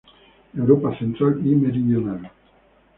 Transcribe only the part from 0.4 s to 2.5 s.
Europa central y meridional.